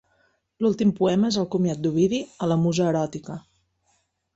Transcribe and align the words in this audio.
L'últim 0.65 0.93
poema 1.01 1.29
és 1.35 1.39
el 1.43 1.47
comiat 1.57 1.85
d'Ovidi 1.85 2.25
a 2.47 2.51
la 2.55 2.61
musa 2.67 2.93
eròtica. 2.97 3.41